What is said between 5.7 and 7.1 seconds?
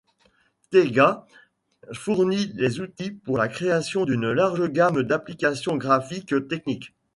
graphiques techniques.